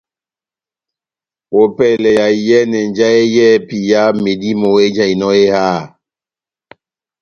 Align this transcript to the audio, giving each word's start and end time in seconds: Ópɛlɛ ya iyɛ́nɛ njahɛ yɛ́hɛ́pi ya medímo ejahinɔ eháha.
Ópɛlɛ 1.61 2.09
ya 2.19 2.25
iyɛ́nɛ 2.37 2.79
njahɛ 2.89 3.21
yɛ́hɛ́pi 3.35 3.77
ya 3.89 4.01
medímo 4.23 4.69
ejahinɔ 4.85 5.29
eháha. 5.43 5.79